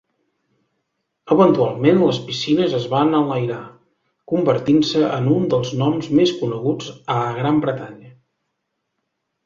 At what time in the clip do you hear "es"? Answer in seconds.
2.79-2.87